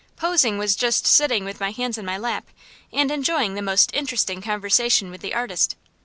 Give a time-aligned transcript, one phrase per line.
[0.15, 2.47] Posing was just sitting with my hands in my lap,
[2.91, 5.75] and enjoying the most interesting conversation with the artist.